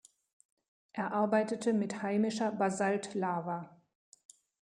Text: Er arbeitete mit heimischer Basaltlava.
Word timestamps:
Er 0.93 1.13
arbeitete 1.13 1.73
mit 1.73 2.01
heimischer 2.01 2.51
Basaltlava. 2.51 3.69